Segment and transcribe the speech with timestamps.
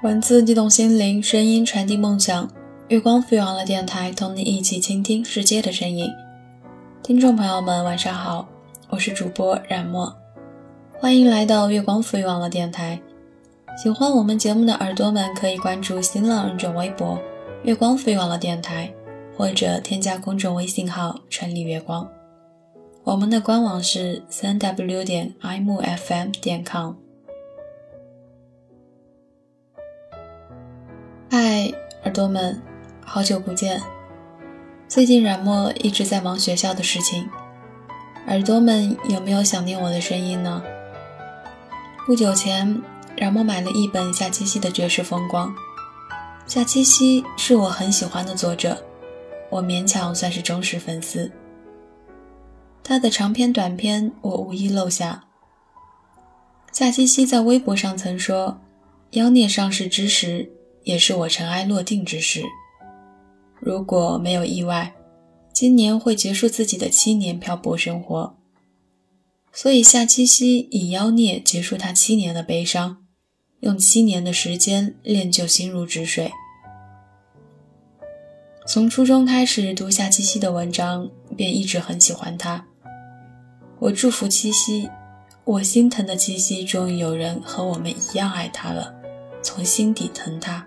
[0.00, 2.48] 文字激动心灵，声音传递梦想。
[2.86, 6.08] 月光赋予网络电台，同你一起倾听世界的声音。
[7.02, 8.46] 听众朋友们，晚上好，
[8.90, 10.16] 我是主播冉墨，
[11.00, 13.00] 欢迎来到月光赋予网络电台。
[13.76, 17.18] 喜欢我们节目的耳朵们，可以关注新浪认证微博
[17.64, 18.88] “月光赋予网络电台”，
[19.36, 22.08] 或者添加公众微信号“春丽月光”。
[23.02, 26.92] 我们的官网是三 w 点 imufm 点 com。
[31.30, 31.70] 嗨，
[32.04, 32.58] 耳朵们，
[33.04, 33.82] 好久不见！
[34.88, 37.28] 最近冉墨一直在忙学校的事情，
[38.28, 40.62] 耳朵们有没有想念我的声音呢？
[42.06, 42.80] 不久前，
[43.14, 45.54] 冉墨买了一本夏七夕的绝世风光。
[46.46, 48.82] 夏七夕是我很喜欢的作者，
[49.50, 51.30] 我勉强算是忠实粉丝。
[52.82, 55.24] 他的长篇短篇我无一漏下。
[56.72, 58.58] 夏七夕在微博上曾说
[59.12, 60.50] ：“妖孽上市之时。”
[60.88, 62.42] 也是我尘埃落定之时。
[63.60, 64.94] 如果没有意外，
[65.52, 68.34] 今年会结束自己的七年漂泊生活。
[69.52, 73.04] 所以夏七夕以妖孽结束他七年的悲伤，
[73.60, 76.32] 用七年的时间练就心如止水。
[78.66, 82.64] 从初中开始读夏七夕的文章，便一直很喜欢他。
[83.78, 84.88] 我祝福七夕，
[85.44, 88.94] 我心疼的七夕，终于有人和我们一样爱他了，
[89.42, 90.66] 从心底疼他。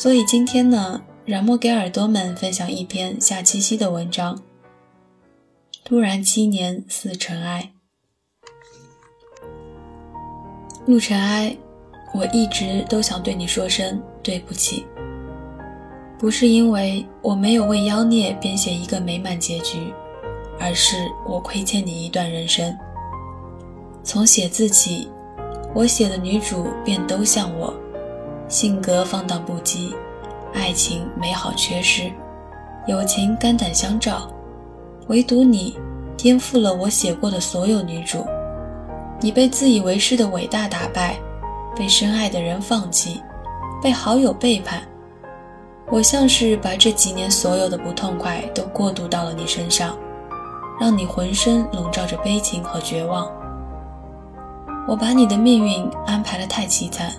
[0.00, 4.40] 所以今天呢，冉墨给耳朵们分享一篇夏七夕的文章。
[5.84, 7.72] 突然七年似尘埃，
[10.86, 11.56] 陆尘埃，
[12.14, 14.86] 我一直都想对你说声对不起。
[16.16, 19.92] 不是因为我没有为妖孽编写一个美满结局，
[20.60, 20.94] 而是
[21.26, 22.72] 我亏欠你一段人生。
[24.04, 25.10] 从写字起，
[25.74, 27.74] 我写的女主便都像我。
[28.48, 29.94] 性格放荡不羁，
[30.54, 32.10] 爱情美好缺失，
[32.86, 34.26] 友情肝胆相照，
[35.08, 35.78] 唯独你
[36.16, 38.26] 颠覆了我写过的所有女主。
[39.20, 41.18] 你被自以为是的伟大打败，
[41.76, 43.20] 被深爱的人放弃，
[43.82, 44.80] 被好友背叛。
[45.90, 49.94] 我像是把这几年所有的不痛快都过渡到了你身上，
[50.80, 53.30] 让你浑身笼罩着悲情和绝望。
[54.86, 57.12] 我把你的命运安排得太凄惨。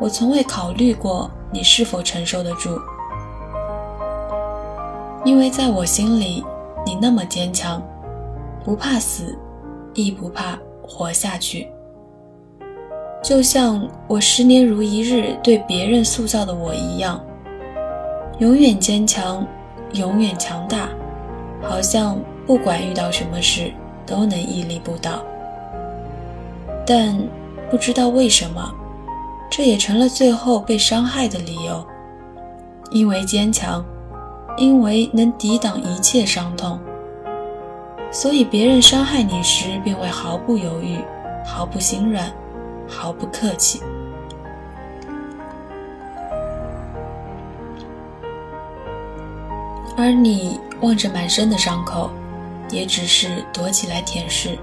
[0.00, 2.78] 我从未考虑过你是否承受得住，
[5.24, 6.44] 因为在我心里，
[6.84, 7.80] 你那么坚强，
[8.64, 9.38] 不怕死，
[9.94, 11.68] 亦不怕活下去。
[13.22, 17.24] 就像我十年如一日对别人塑造的我一样，
[18.40, 19.46] 永远坚强，
[19.92, 20.88] 永远强大，
[21.62, 23.72] 好像不管遇到什么事
[24.04, 25.22] 都能屹立不倒。
[26.84, 27.16] 但
[27.70, 28.74] 不知道为什么。
[29.50, 31.86] 这也成了最后被伤害的理由，
[32.90, 33.84] 因为坚强，
[34.56, 36.78] 因为能抵挡一切伤痛，
[38.10, 40.98] 所以别人伤害你时便会毫不犹豫、
[41.46, 42.32] 毫不心软、
[42.88, 43.80] 毫不客气。
[49.96, 52.10] 而你望着满身的伤口，
[52.70, 54.58] 也只是躲起来舔舐，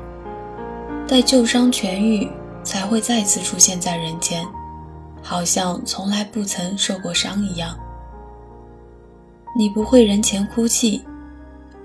[1.07, 2.29] 待旧伤痊愈，
[2.61, 4.45] 才会再次出现在人间。
[5.21, 7.77] 好像从来不曾受过伤一样。
[9.55, 11.03] 你不会人前哭泣，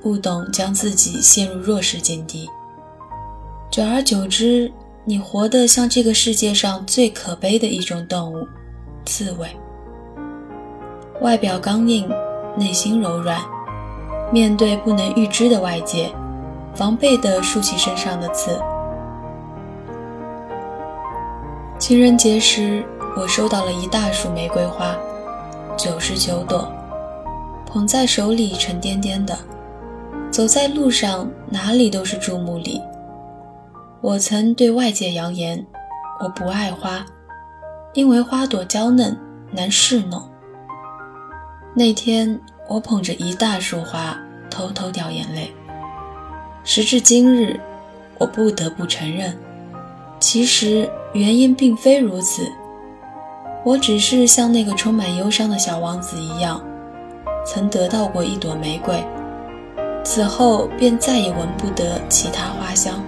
[0.01, 2.49] 不懂将自己陷入弱势境地。
[3.71, 4.73] 久而久之，
[5.05, 8.47] 你活得像这个世界上最可悲的一种动物——
[9.05, 9.49] 刺猬。
[11.21, 12.09] 外表刚硬，
[12.57, 13.41] 内心柔软，
[14.33, 16.15] 面对不能预知的外界，
[16.75, 18.61] 防备地竖起身上的刺。
[21.79, 22.85] 情人节时。
[23.17, 24.95] 我收到了一大束玫瑰花，
[25.75, 26.71] 九十九朵，
[27.65, 29.35] 捧在手里沉甸甸的。
[30.31, 32.79] 走在路上，哪里都是注目礼。
[34.03, 35.67] 我曾对外界扬言，
[36.21, 37.07] 我不爱花，
[37.95, 39.19] 因为花朵娇嫩
[39.51, 40.23] 难侍弄。
[41.75, 42.39] 那天，
[42.69, 44.15] 我捧着一大束花，
[44.51, 45.51] 偷偷掉眼泪。
[46.65, 47.59] 时至今日，
[48.19, 49.35] 我不得不承认，
[50.21, 52.47] 其实原因并非如此。
[53.67, 56.63] 我只是像那个充满忧伤的小王子一样，
[57.45, 59.05] 曾得到过一朵玫瑰，
[60.05, 63.03] 此后便再也闻不得其他花香。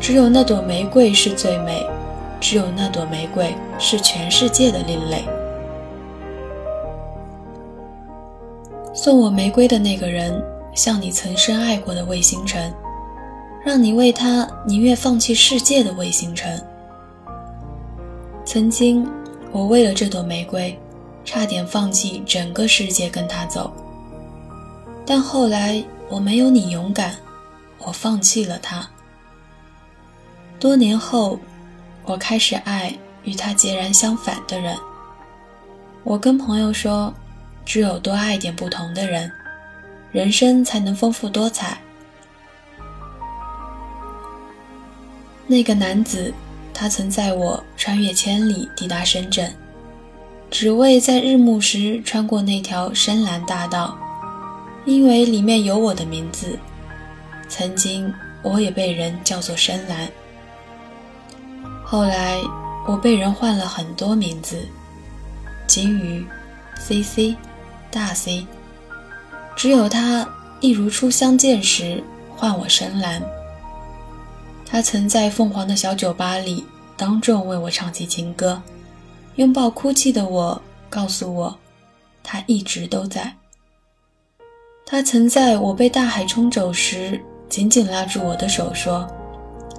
[0.00, 1.86] 只有那朵玫瑰是最美，
[2.40, 5.22] 只有那朵玫瑰是全世界的另类。
[8.92, 10.42] 送我玫瑰的那个人，
[10.74, 12.74] 像你曾深爱过的魏星辰，
[13.64, 16.60] 让你为他宁愿放弃世界的魏星辰。
[18.44, 19.08] 曾经，
[19.52, 20.78] 我为了这朵玫瑰，
[21.24, 23.72] 差点放弃整个世界跟他走。
[25.04, 27.16] 但后来，我没有你勇敢，
[27.78, 28.88] 我放弃了他。
[30.60, 31.38] 多年后，
[32.04, 34.76] 我开始爱与他截然相反的人。
[36.04, 37.12] 我跟朋友说，
[37.64, 39.30] 只有多爱点不同的人，
[40.12, 41.78] 人生才能丰富多彩。
[45.46, 46.32] 那个男子，
[46.72, 49.52] 他曾载我穿越千里抵达深圳，
[50.50, 53.98] 只为在日暮时穿过那条深蓝大道，
[54.86, 56.58] 因为里面有我的名字。
[57.48, 58.12] 曾经
[58.42, 60.08] 我也被人叫做深蓝，
[61.84, 62.40] 后来
[62.86, 64.56] 我被人换了很多名字，
[65.66, 66.24] 金鱼、
[66.78, 67.36] C C、
[67.90, 68.46] 大 C，
[69.56, 70.26] 只有他
[70.60, 72.02] 一如初相见时
[72.36, 73.20] 唤我深蓝。
[74.70, 76.64] 他曾在凤凰的小酒吧里
[76.96, 78.62] 当众为我唱起情歌，
[79.34, 81.58] 拥抱哭泣的我，告诉我，
[82.22, 83.34] 他一直都在。
[84.86, 89.08] 他曾在我被大海冲走时，紧紧拉住我的手，说：“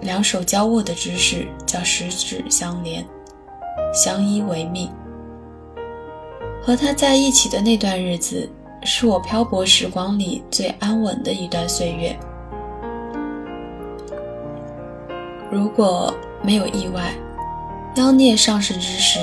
[0.04, 3.06] 两手交握的姿势叫十指相连，
[3.94, 4.92] 相依为命。”
[6.62, 8.50] 和他在一起的那段日子，
[8.84, 12.20] 是我漂泊时光里最安稳的一段岁月。
[15.52, 17.14] 如果没有意外，
[17.96, 19.20] 妖孽上市之时，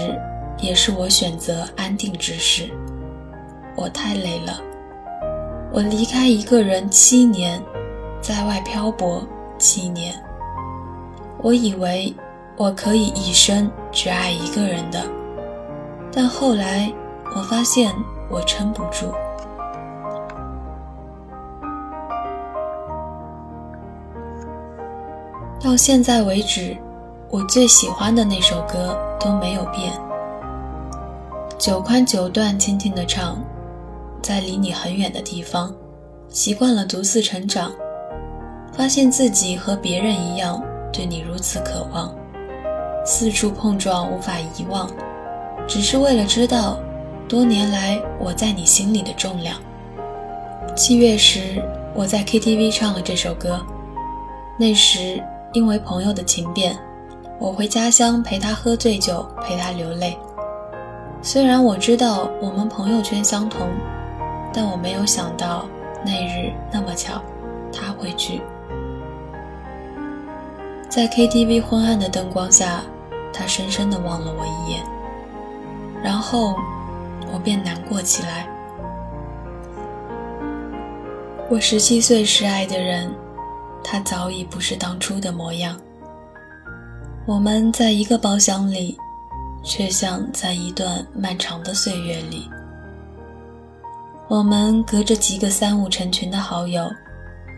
[0.58, 2.69] 也是我选择安定之时。
[3.75, 4.60] 我太累了，
[5.72, 7.62] 我离开一个人七年，
[8.20, 9.26] 在外漂泊
[9.56, 10.14] 七年。
[11.38, 12.14] 我以为
[12.58, 15.02] 我可以一生只爱一个人的，
[16.12, 16.92] 但后来
[17.34, 17.90] 我发现
[18.28, 19.10] 我撑不住。
[25.69, 26.75] 到现在为止，
[27.29, 29.93] 我最喜欢的那首歌都没有变。
[31.59, 33.38] 九宽九段，轻轻的唱，
[34.23, 35.70] 在离你很远的地方，
[36.31, 37.70] 习惯了独自成长，
[38.73, 40.59] 发现自己和别人一样，
[40.91, 42.14] 对你如此渴望，
[43.05, 44.91] 四处碰撞，无法遗忘，
[45.69, 46.79] 只是为了知道，
[47.29, 49.55] 多年来我在你心里的重量。
[50.75, 51.62] 七月时，
[51.94, 53.61] 我在 KTV 唱了这首歌，
[54.59, 55.23] 那时。
[55.53, 56.79] 因为朋友的情变，
[57.39, 60.17] 我回家乡陪他喝醉酒，陪他流泪。
[61.23, 63.67] 虽然我知道我们朋友圈相同，
[64.53, 65.67] 但我没有想到
[66.05, 67.21] 那日那么巧，
[67.73, 68.41] 他会去。
[70.89, 72.83] 在 KTV 昏暗的灯光下，
[73.33, 74.83] 他深深地望了我一眼，
[76.03, 76.55] 然后
[77.33, 78.47] 我便难过起来。
[81.49, 83.11] 我十七岁时爱的人。
[83.90, 85.75] 他早已不是当初的模样。
[87.25, 88.99] 我们在一个包厢里，
[89.64, 92.50] 却像在一段漫长的岁月里。
[94.29, 96.87] 我们隔着几个三五成群的好友，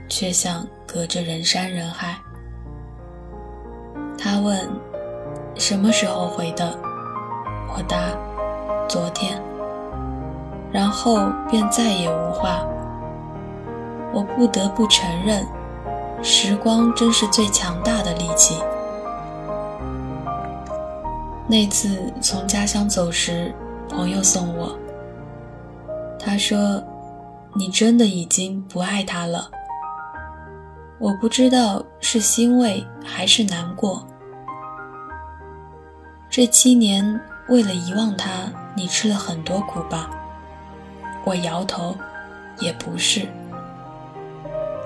[0.09, 2.17] 却像隔着人山人海。
[4.17, 4.71] 他问
[5.59, 6.79] ：“什么时候回的？”
[7.75, 7.99] 我答
[8.89, 9.43] ：“昨天。”
[10.71, 12.65] 然后便再也无话。
[14.13, 15.45] 我不得不承认。
[16.23, 18.57] 时光真是最强大的利器。
[21.49, 23.55] 那次从家乡走时，
[23.89, 24.79] 朋友送我。
[26.19, 26.83] 他说
[27.57, 29.51] ：“你真的已经不爱他了。”
[31.01, 34.07] 我不知道是欣慰还是难过。
[36.29, 38.31] 这七年为了遗忘他，
[38.77, 40.11] 你吃了很多苦吧？
[41.25, 41.97] 我摇头，
[42.59, 43.27] 也不是。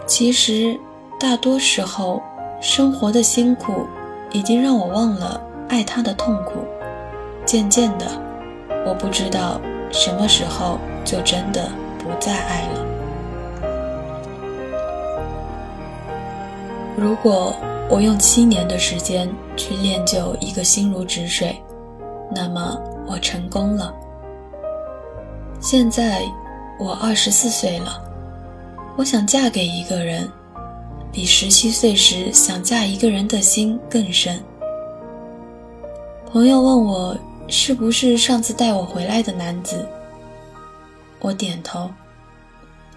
[0.06, 0.78] 其实。
[1.24, 2.22] 大多时候，
[2.60, 3.86] 生活的辛苦
[4.30, 5.40] 已经让我忘了
[5.70, 6.66] 爱他的痛苦。
[7.46, 8.04] 渐渐的，
[8.86, 9.58] 我不知道
[9.90, 12.84] 什么时候就真的不再爱了。
[16.94, 17.56] 如果
[17.88, 19.26] 我用七年的时间
[19.56, 21.58] 去练就一个心如止水，
[22.36, 23.94] 那么我成功了。
[25.58, 26.20] 现在
[26.78, 27.98] 我二十四岁了，
[28.94, 30.30] 我想嫁给一个人。
[31.14, 34.42] 比十七岁时想嫁一个人的心更深。
[36.26, 37.16] 朋友问我
[37.46, 39.88] 是不是上次带我回来的男子，
[41.20, 41.88] 我点头。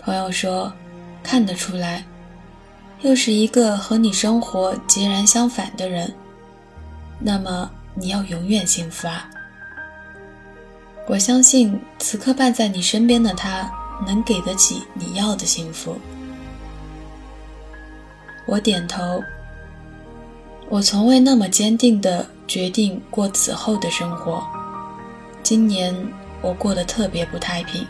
[0.02, 0.74] 朋友说
[1.22, 2.04] 看得出来，
[3.02, 6.12] 又是一个和你生活截然相反的人，
[7.20, 9.30] 那么你要永远幸福啊！
[11.06, 13.72] 我相信此刻伴在你身边的他
[14.08, 15.96] 能给得起你要的幸福。
[18.48, 19.22] 我点头。
[20.70, 24.44] 我从未那么坚定地决定过此后的生活。
[25.44, 25.96] 今年
[26.42, 27.86] 我过得特别不太平，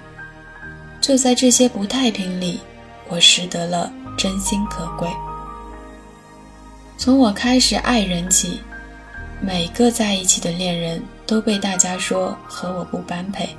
[0.99, 2.59] 就在这些不太平里，
[3.07, 5.07] 我识得了真心可贵。
[6.97, 8.59] 从我开始爱人起，
[9.41, 13.49] 每个在一起的恋人都被大家说和我不般配。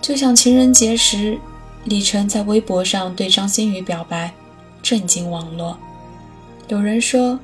[0.00, 1.38] 就像情人节时，
[1.84, 4.32] 李晨在微博上对张馨予表白，
[4.82, 5.76] 震惊网络。
[6.68, 7.38] 有人说。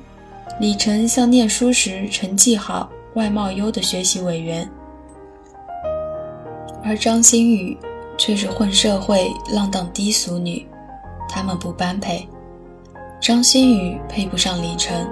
[0.59, 4.67] 李晨像念书时成绩好、外貌优的学习委员，
[6.83, 7.77] 而张馨予
[8.17, 10.65] 却是混社会、浪荡低俗女，
[11.29, 12.27] 他们不般配。
[13.21, 15.07] 张馨予配不上李晨。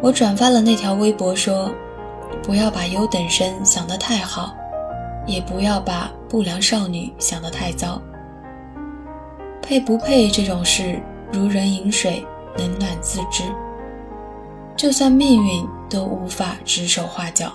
[0.00, 1.70] 我转发了那条微博说
[2.42, 4.56] ：“不要把优等生想得太好，
[5.26, 8.00] 也不要把不良少女想得太糟。
[9.68, 10.98] 配不配这种事，
[11.30, 12.24] 如人饮水，
[12.56, 13.44] 冷暖自知。”
[14.74, 17.52] 就算命运都无法指手画脚。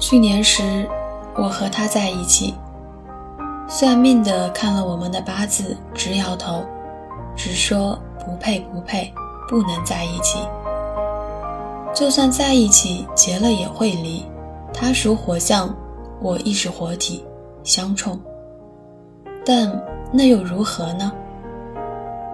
[0.00, 0.88] 去年时，
[1.36, 2.54] 我和他在一起，
[3.68, 6.64] 算命的看了我们的八字，直摇头，
[7.36, 9.12] 只说不配不配，
[9.50, 10.38] 不能在一起。
[11.92, 14.24] 就算在一起，结了也会离。
[14.72, 15.68] 他属火象，
[16.20, 17.24] 我亦是活体，
[17.62, 18.18] 相冲。
[19.44, 19.70] 但
[20.12, 21.12] 那又如何呢？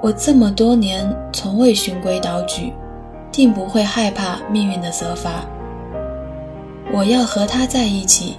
[0.03, 2.73] 我这么多年从未循规蹈矩，
[3.31, 5.45] 定不会害怕命运的责罚。
[6.93, 8.37] 我要和他在一起，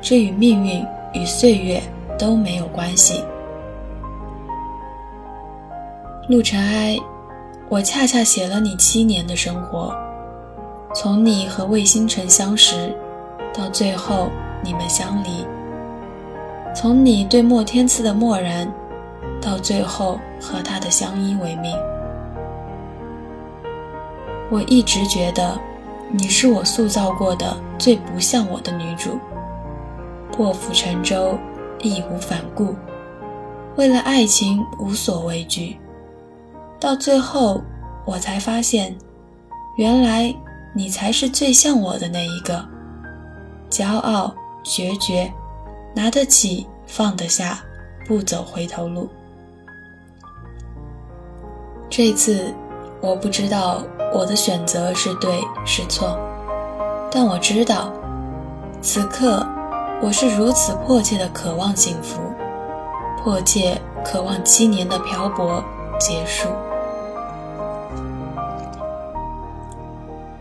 [0.00, 1.82] 这与命运与岁月
[2.18, 3.24] 都没有关系。
[6.28, 6.96] 陆尘埃，
[7.68, 9.92] 我恰恰写了你七年的生活，
[10.94, 12.94] 从你和魏星辰相识，
[13.52, 14.28] 到最后
[14.62, 15.46] 你们相离，
[16.74, 18.70] 从你对莫天赐的漠然。
[19.42, 21.74] 到最后和他的相依为命，
[24.50, 25.58] 我一直觉得
[26.10, 29.18] 你是我塑造过的最不像我的女主。
[30.30, 31.38] 破釜沉舟，
[31.78, 32.76] 义无反顾，
[33.76, 35.78] 为了爱情无所畏惧。
[36.78, 37.62] 到最后，
[38.04, 38.94] 我才发现，
[39.76, 40.34] 原来
[40.74, 42.62] 你才是最像我的那一个。
[43.70, 44.34] 骄傲、
[44.70, 45.28] 决绝，
[45.92, 47.58] 拿得起，放得下，
[48.06, 49.08] 不走回头路。
[51.88, 52.54] 这次，
[53.00, 53.82] 我不知道
[54.14, 56.16] 我的选择是对是错，
[57.10, 57.92] 但我知道，
[58.80, 59.44] 此刻
[60.00, 62.20] 我是如此迫切的渴望幸福，
[63.18, 65.60] 迫切渴望七年的漂泊
[65.98, 66.48] 结束，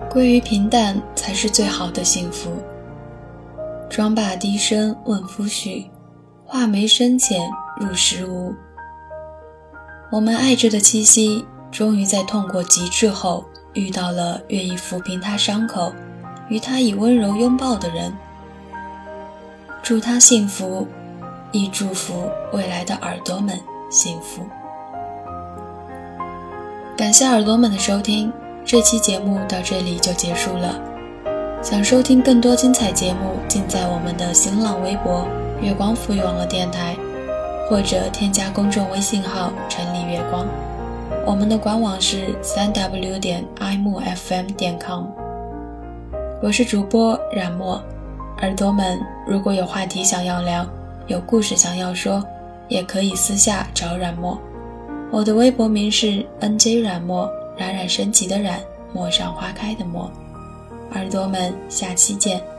[0.07, 2.51] 归于平淡才是最好的幸福。
[3.89, 5.83] 妆罢低声问夫婿，
[6.45, 7.41] 画眉深浅
[7.79, 8.53] 入时无。
[10.11, 13.43] 我们爱着的七夕，终于在痛过极致后，
[13.73, 15.91] 遇到了愿意抚平他伤口、
[16.49, 18.13] 与他以温柔拥抱的人。
[19.81, 20.87] 祝他幸福，
[21.51, 24.43] 亦祝福未来的耳朵们幸福。
[26.95, 28.31] 感谢耳朵们的收听，
[28.63, 30.79] 这期节目到这里就结束了。
[31.61, 35.27] 想收听更多精彩节目，尽在我们的新浪微博
[35.61, 36.95] “月光赋予网络电台”。
[37.69, 40.47] 或者添加公众微信号“城里月光”，
[41.27, 45.03] 我们的官网是三 w 点 i m f m 点 com。
[46.41, 47.79] 我是主播冉墨，
[48.41, 48.97] 耳朵们
[49.27, 50.65] 如果有话题想要聊，
[51.05, 52.23] 有故事想要说，
[52.69, 54.39] 也可以私下找冉墨。
[55.11, 58.59] 我的微博名是 n j 冉墨，冉冉升起的冉，
[58.93, 60.09] 陌上花开的陌。
[60.91, 62.58] 耳朵们，下期见。